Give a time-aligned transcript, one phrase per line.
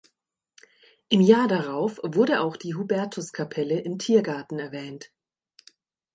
[1.09, 5.11] Im Jahr darauf wurde auch die Hubertuskapelle im Tiergarten erwähnt.